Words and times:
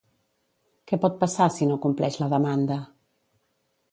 Què 0.91 0.97
pot 1.03 1.19
passar 1.23 1.47
si 1.57 1.69
no 1.73 1.77
compleix 1.85 2.19
la 2.23 2.31
demanda? 2.33 2.79